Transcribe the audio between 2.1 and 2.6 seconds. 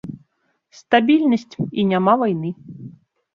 вайны.